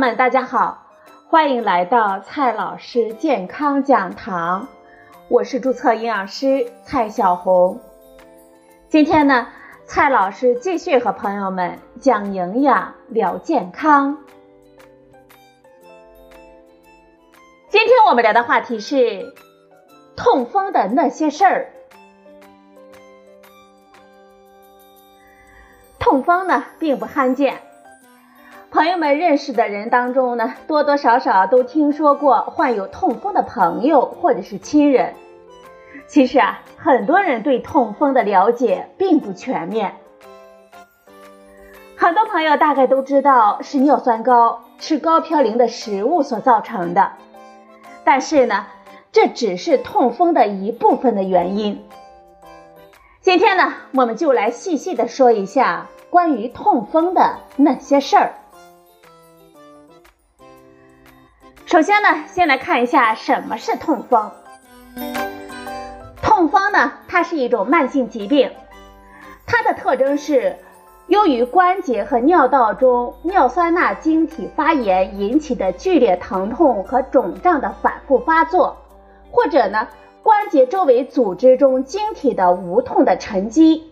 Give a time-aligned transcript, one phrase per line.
[0.00, 0.86] 们，大家好，
[1.28, 4.66] 欢迎来到蔡老师健康讲堂，
[5.28, 7.78] 我是注册营养师蔡小红。
[8.88, 9.48] 今天呢，
[9.84, 14.16] 蔡老师继续和朋友们讲营养聊健康。
[17.68, 19.34] 今天我们聊的话题是
[20.16, 21.72] 痛风的那些事儿。
[25.98, 27.69] 痛风呢，并不罕见。
[28.70, 35.14] 朋友们认识的人当中呢，多多少少都听说过患有痛风的朋友或者是亲人。
[36.06, 39.96] 其实啊，很多人对痛风的了解并不全面。
[41.96, 47.14] 很多朋友大概都知道是尿酸高、吃高嘌呤的食物所造成的，
[48.04, 48.66] 但是呢，
[49.10, 51.84] 这只是痛风的一部分的原因。
[53.20, 58.34] 今天呢，我们就来细细的说一下关于痛风的那些事儿。
[61.70, 64.28] 首先呢，先来看一下什么是痛风。
[66.20, 68.50] 痛风呢，它是一种慢性疾病，
[69.46, 70.56] 它的特征是
[71.06, 78.76] 由于关节和尿道中尿酸钠晶体发炎引起的剧烈疼痛和肿胀的反复发作，
[79.30, 79.86] 或者呢，
[80.24, 83.89] 关节周围组织中晶体的无痛的沉积。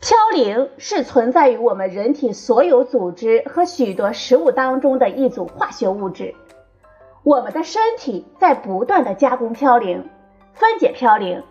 [0.00, 6.34] 嘌呤是存在于我们人体所有组织和许多食物当中的一组化学物质。
[7.24, 10.04] 我们的身体在不断的加工嘌呤、
[10.54, 11.42] 分解嘌呤、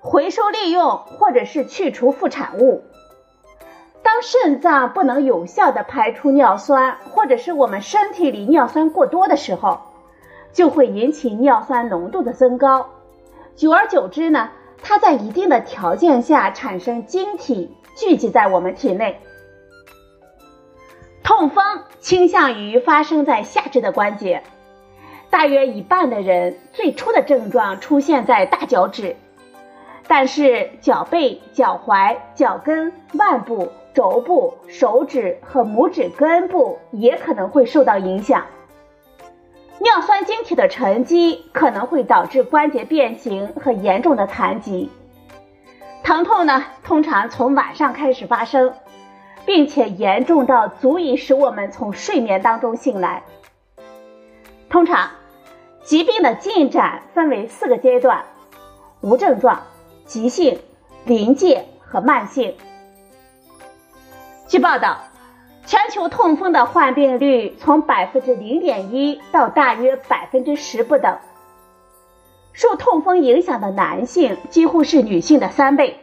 [0.00, 2.82] 回收利用或者是去除副产物。
[4.02, 9.80] 当肾脏不能有效的排出尿酸，或者是我们身体里尿酸过多的时候，
[10.52, 12.90] 就会引起尿酸浓度的增高。
[13.54, 14.50] 久而久之呢，
[14.84, 17.76] 它在一定的条件下产生晶体。
[17.96, 19.20] 聚集在我们体内。
[21.22, 21.64] 痛风
[22.00, 24.42] 倾向于发生在下肢的关节，
[25.30, 29.14] 大约一半的人最初的症状出现在大脚趾，
[30.08, 38.44] 但是脚背、脚踝、脚跟、腕部、肘部、手指和拇指根部也可能会受到影响。
[39.80, 44.90] 尿酸晶体的沉积可能会导致关节变形和严重的残疾。
[46.02, 48.74] 疼痛呢，通常从晚上开始发生，
[49.44, 53.22] 并且严重到足以使我们从睡眠当中醒来。
[54.68, 55.10] 通常，
[55.82, 58.24] 疾病的进展分为四个阶段：
[59.00, 59.62] 无症状、
[60.04, 60.60] 急性、
[61.04, 62.54] 临界和慢性。
[64.46, 64.98] 据报道，
[65.74, 71.18] 全球痛风的患病率从百分之零点一到大约百分之十不等。
[72.52, 75.98] 受痛风影响的男性几乎是女性的三倍。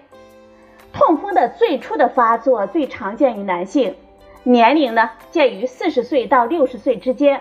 [0.91, 3.95] 痛风的最初的发作最常见于男性，
[4.43, 7.39] 年龄呢介于四十岁到六十岁之间，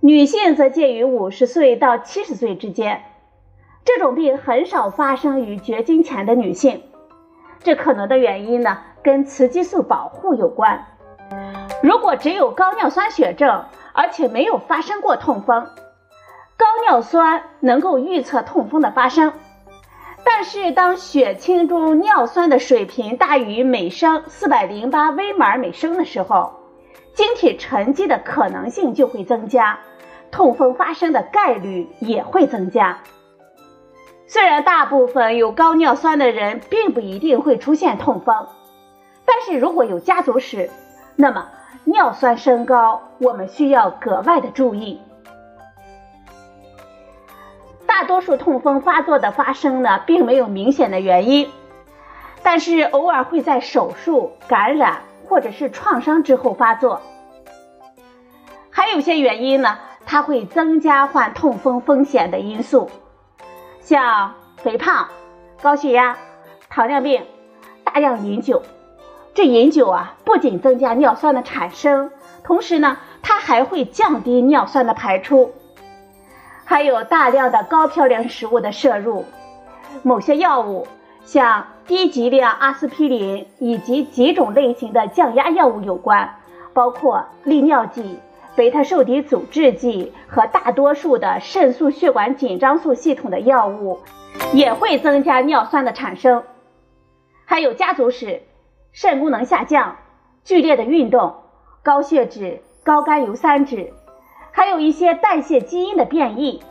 [0.00, 3.04] 女性则介于五十岁到七十岁之间。
[3.86, 6.82] 这种病很少发生于绝经前的女性，
[7.60, 10.88] 这可能的原因呢跟雌激素保护有关。
[11.82, 15.66] 如果只有高尿酸血症，而且没有发生过痛风。
[16.56, 19.32] 高尿酸能够预测痛风的发生，
[20.22, 26.52] 但是当血清中尿酸的水平大于每升四百零八微摩尔每升的时候，
[27.14, 29.78] 晶体沉积的可能性就会增加，
[30.30, 32.98] 痛风发生的概率也会增加。
[34.26, 38.46] 虽然大部分有高尿酸的人并不一定会出现痛风，
[39.24, 40.70] 但是如果有家族史，
[41.16, 41.48] 那么
[41.84, 45.00] 尿酸升高我们需要格外的注意。
[47.86, 51.50] 大多数痛风发作的发生呢，并没有明显的原因，
[52.42, 57.00] 但是偶尔会在手术、感染或者是创伤之后发作。
[58.70, 62.88] 还有些原因呢，它会增加患痛风风险的因素，
[63.80, 65.08] 像肥胖、
[65.60, 66.16] 高血压、
[66.68, 67.26] 糖尿病、
[67.84, 68.62] 大量饮酒。
[69.32, 72.10] 这饮酒啊，不仅增加尿酸的产生，
[72.42, 75.52] 同时呢，它还会降低尿酸的排出。
[76.64, 79.24] 还有大量的高嘌呤食物的摄入，
[80.02, 80.86] 某些药物，
[81.24, 86.36] 像低剂量阿司匹林以及几种类型的降压药物有关，
[86.72, 88.18] 包括利尿剂、
[88.56, 94.00] 贝塔受体阻滞剂和大多数的肾素血管紧张素系统的药物，
[94.52, 96.42] 也会增加尿酸的产生。
[97.44, 98.42] 还有家族史、
[98.92, 99.96] 肾功能下降、
[100.44, 101.36] 剧烈的运动、
[101.82, 103.92] 高血脂、高甘油三酯。
[104.52, 106.62] 还有一些代谢基因的变异，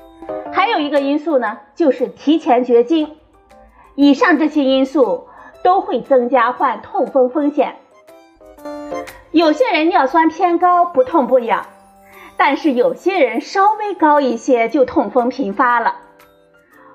[0.52, 3.16] 还有一个因素呢，就是提前绝经。
[3.96, 5.28] 以上这些因素
[5.64, 7.78] 都会增加患痛风风险。
[9.32, 11.66] 有些人尿酸偏高，不痛不痒，
[12.36, 15.96] 但是有些人稍微高一些就痛风频发了。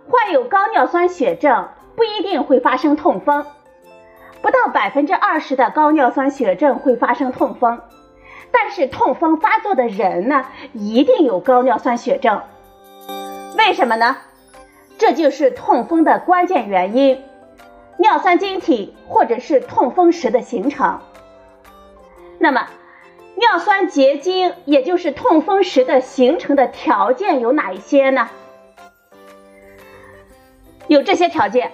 [0.09, 3.47] 患有高尿酸血症不一定会发生痛风，
[4.55, 7.81] 到百分之二十的高尿酸血症会发生痛风，
[8.53, 12.41] 但是痛风发作的人呢，一定有高尿酸血症。
[13.59, 14.17] 为什么呢？
[14.97, 17.21] 这就是痛风的关键原因——
[17.99, 21.01] 尿酸晶体或者是痛风石的形成。
[22.39, 22.69] 那么，
[23.35, 28.31] 尿酸结晶也就是痛风石的形成的条件有哪一些呢？
[30.87, 31.73] 有这些条件：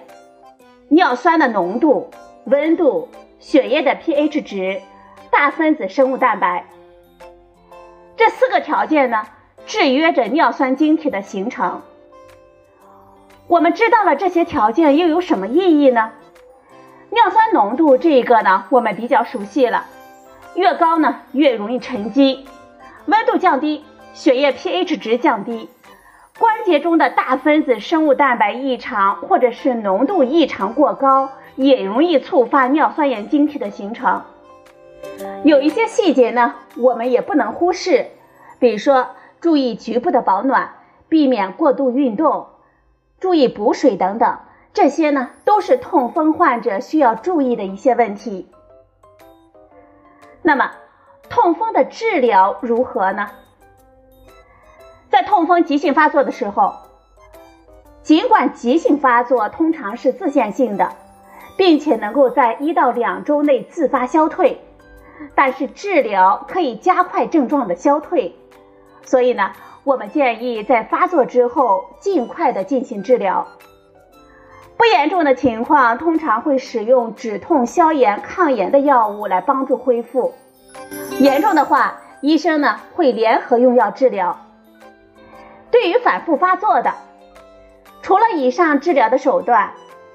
[0.89, 2.11] 尿酸的浓度、
[2.51, 3.09] 温度、
[3.39, 4.83] 血液的 pH 值、
[5.31, 6.67] 大分子生物蛋白。
[8.17, 9.25] 这四个条件呢，
[9.67, 11.81] 制约着尿酸晶体的形成。
[13.47, 16.11] 我们知道了这些条件又有什么意义呢？
[17.11, 19.87] 尿酸浓度这一个呢，我们比较熟悉了。
[20.57, 22.45] 越高呢，越容易沉积；
[23.07, 25.69] 温度降低，血液 pH 值降低；
[26.37, 31.31] 关节中的大分子生物蛋白异常，或者是浓度异常过高，
[31.63, 34.23] 也容易触发尿酸盐晶体的形成。
[35.45, 38.07] 有一些细节呢，我们也不能忽视，
[38.59, 39.09] 比如说
[39.43, 40.77] 注意局部的保暖，
[41.11, 42.47] 避免过度运动，
[43.19, 44.39] 注意补水等等，
[44.73, 48.49] 这些呢都是痛风患者需要注意的一些问题。
[50.41, 50.71] 那么，
[51.29, 53.29] 痛风的治疗如何呢？
[55.11, 56.75] 在痛风急性发作的时候，
[58.03, 60.91] 尽管急性发作通常是自限性的，
[61.61, 64.63] 并且能够在一到两周内自发消退，
[65.35, 68.35] 但是治疗可以加快症状的消退。
[69.03, 69.53] 所以呢，
[69.85, 73.47] 我们建议在发作之后尽快的进行治疗。
[74.79, 80.33] 不严重的情况，通常会使用止痛、消炎、抗炎的药物来帮助恢复。
[81.19, 84.35] 严重的话，医生呢会联合用药治疗。
[85.71, 86.95] 对于反复发作的，
[88.01, 89.75] 除了以上治疗的手段，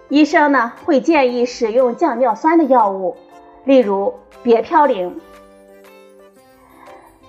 [0.09, 3.17] 医生呢会建议使用降尿酸的药物，
[3.63, 5.13] 例如别嘌呤。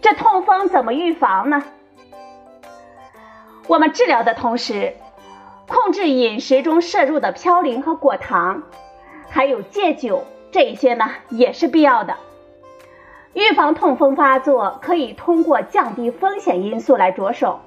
[0.01, 1.65] 这痛风怎么预防呢？
[3.67, 4.95] 我们治疗的同时。
[5.69, 8.63] 控制饮食中摄入的嘌呤和果糖，
[9.29, 12.15] 还有戒酒，这一些呢也是必要的。
[13.33, 17.59] 预防痛风发作，可以通过降低风险因素来着手。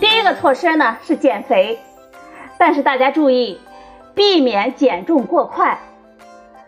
[0.00, 1.80] 第一个措施呢是减肥，
[2.56, 3.60] 但是大家注意，
[4.16, 5.78] 避免减重过快，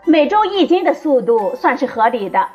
[0.04, 2.50] 每周一斤的速度算是合理的。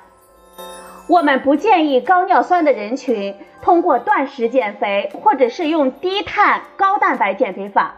[1.07, 7.95] 我们不建议高尿酸的人群通过断食减肥，或者是用低碳高蛋白减肥法。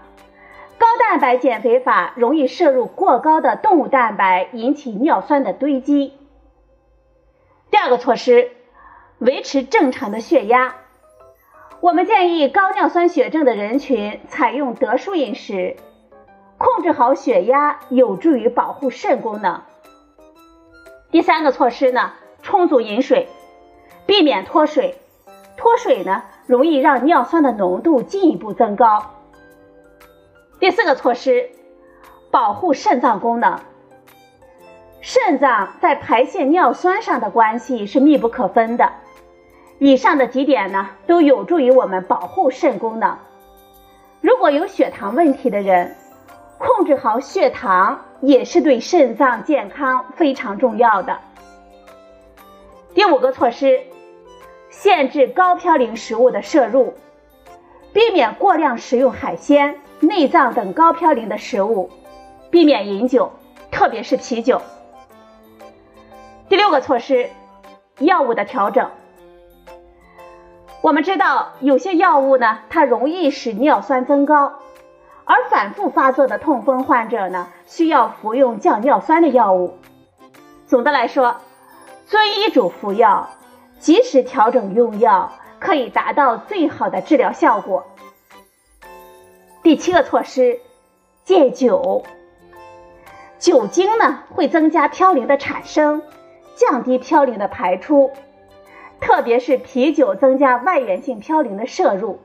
[0.78, 6.14] 高蛋白减肥法容易摄入过高的动物蛋白，引起尿酸的堆积。
[7.72, 8.52] 第二个措施，
[9.20, 10.76] 维持正常的血压。
[11.82, 15.76] 我们建议高尿酸血症的人群采用德叔饮食，
[16.58, 19.62] 控制好血压有助于保护肾功能。
[21.12, 22.12] 第三个措施呢？
[22.42, 23.28] 充足饮水，
[24.06, 24.98] 避免脱水。
[25.58, 29.12] 脱水呢，容易让尿酸的浓度进一步增高。
[30.60, 31.50] 第四个措施，
[32.32, 33.60] 保护肾脏功能。
[35.02, 38.92] 肾脏在排泄尿酸上的关系是密不可分的。
[39.80, 43.18] 以上的几点呢，都有助于我们保护肾功能。
[44.22, 45.96] 如果有血糖问题的人，
[46.58, 51.20] 控制好血糖也是对肾脏健康非常重要的。
[52.94, 53.82] 第五个措施，
[54.70, 56.94] 限制高嘌呤食物的摄入，
[57.92, 61.90] 避免过量食用海鲜、内脏等高嘌呤的食物，
[62.50, 63.32] 避免饮酒，
[63.70, 64.62] 特别是啤酒。
[66.48, 67.30] 第六个措施，
[68.00, 68.90] 药物的调整。
[70.82, 74.54] 我们知道有些药物呢，它容易使尿酸增高，
[75.26, 79.78] 而反复发作的痛风患者呢，需要服用降尿酸的药物。
[80.66, 81.36] 总的来说。
[82.08, 83.32] 遵医嘱服药，
[83.80, 87.88] 及时调整用药，可以达到最好的治疗效果。
[89.64, 90.60] 第七个措施，
[91.24, 92.04] 戒酒。
[93.40, 96.04] 酒精呢会增加嘌呤的产生，
[96.56, 98.12] 降低嘌呤的排出，
[99.02, 102.20] 特别是啤酒增加外源性嘌呤的摄入。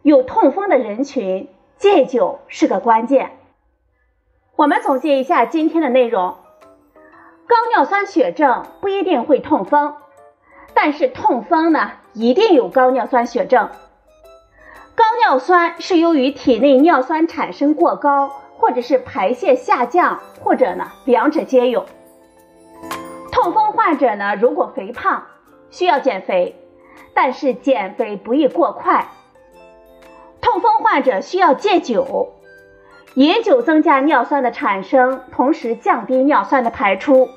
[0.00, 3.32] 有痛风的人群戒酒是个关键。
[4.56, 6.36] 我们总结一下今天的内容。
[7.46, 9.96] 高尿酸血症不一定会痛风，
[10.72, 13.68] 但是痛风呢一定有高尿酸血症。
[14.94, 21.84] 高尿酸是由于体内尿酸产生过高，或者是排泄下降，或者呢两者皆有。
[23.30, 25.26] 痛风患者呢，如果肥胖，
[25.68, 26.56] 需要减肥，
[27.12, 29.08] 但是减肥不宜过快。
[30.54, 32.32] 痛风患者需要戒酒，
[33.14, 37.28] 饮酒增加尿酸的产生，同时降低尿酸的排出。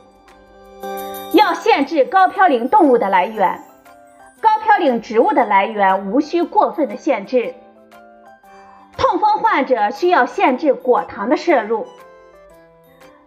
[1.34, 3.64] 要限制高嘌呤动物的来源，
[4.40, 7.56] 高嘌呤植物的来源无需过分的限制。
[8.98, 11.88] 痛风患者需要限制果糖的摄入。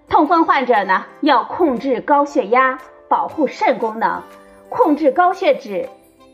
[0.09, 2.79] 痛风患者呢，要控制高血压，
[3.09, 4.23] 保护肾功能，
[4.69, 5.89] 控制高血脂。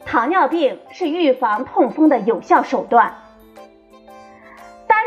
[0.04, 3.14] 糖尿病是预防痛风的有效手段。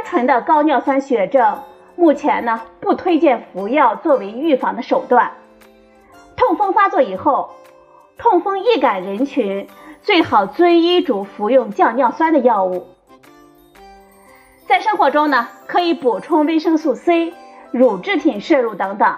[0.10, 1.60] 纯的高尿酸血症，
[1.96, 5.34] 目前呢不推荐服药作为预防的手段。
[6.36, 7.52] 痛风发作以后，
[8.18, 9.68] 痛风易感人群
[10.02, 12.88] 最好遵医嘱服用降尿酸的药物。
[14.66, 17.32] 在生活中呢，可以补充维生素 C、
[17.70, 19.16] 乳制品摄入等等，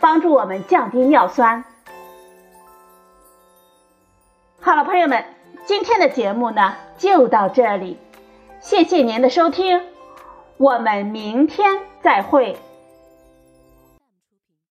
[0.00, 1.64] 帮助我们降低尿酸。
[4.58, 5.22] 好了，朋友们，
[5.66, 7.98] 今天的节目呢就到这里，
[8.60, 9.82] 谢谢您的收听，
[10.56, 12.56] 我们明天再会。